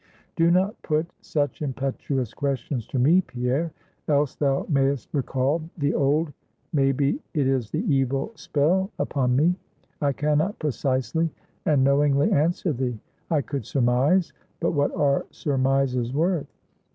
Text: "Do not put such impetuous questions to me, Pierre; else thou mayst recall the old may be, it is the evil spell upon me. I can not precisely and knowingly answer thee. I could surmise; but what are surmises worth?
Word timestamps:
"Do 0.35 0.49
not 0.49 0.81
put 0.81 1.05
such 1.21 1.61
impetuous 1.61 2.33
questions 2.33 2.87
to 2.87 2.97
me, 2.97 3.21
Pierre; 3.21 3.71
else 4.07 4.33
thou 4.33 4.65
mayst 4.67 5.13
recall 5.13 5.61
the 5.77 5.93
old 5.93 6.33
may 6.73 6.91
be, 6.91 7.21
it 7.35 7.45
is 7.45 7.69
the 7.69 7.83
evil 7.85 8.31
spell 8.33 8.89
upon 8.97 9.35
me. 9.35 9.53
I 10.01 10.11
can 10.11 10.39
not 10.39 10.57
precisely 10.57 11.29
and 11.67 11.83
knowingly 11.83 12.31
answer 12.31 12.73
thee. 12.73 12.99
I 13.29 13.41
could 13.43 13.63
surmise; 13.63 14.33
but 14.59 14.71
what 14.71 14.91
are 14.95 15.27
surmises 15.29 16.11
worth? 16.11 16.47